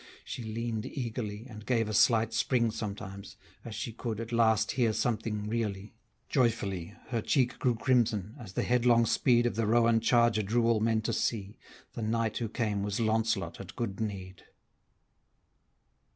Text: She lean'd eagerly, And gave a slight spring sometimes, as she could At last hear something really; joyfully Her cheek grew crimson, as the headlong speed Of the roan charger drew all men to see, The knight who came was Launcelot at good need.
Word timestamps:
She 0.25 0.41
lean'd 0.43 0.87
eagerly, 0.87 1.45
And 1.47 1.63
gave 1.63 1.87
a 1.87 1.93
slight 1.93 2.33
spring 2.33 2.71
sometimes, 2.71 3.37
as 3.63 3.75
she 3.75 3.93
could 3.93 4.19
At 4.19 4.31
last 4.31 4.71
hear 4.71 4.93
something 4.93 5.47
really; 5.47 5.93
joyfully 6.27 6.95
Her 7.09 7.21
cheek 7.21 7.59
grew 7.59 7.75
crimson, 7.75 8.33
as 8.39 8.53
the 8.53 8.63
headlong 8.63 9.05
speed 9.05 9.45
Of 9.45 9.55
the 9.57 9.67
roan 9.67 9.99
charger 9.99 10.41
drew 10.41 10.65
all 10.65 10.79
men 10.79 11.01
to 11.01 11.13
see, 11.13 11.59
The 11.93 12.01
knight 12.01 12.39
who 12.39 12.49
came 12.49 12.81
was 12.81 12.99
Launcelot 12.99 13.59
at 13.59 13.75
good 13.75 13.99
need. 13.99 14.45